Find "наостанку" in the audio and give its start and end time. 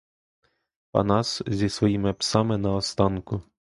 2.57-3.41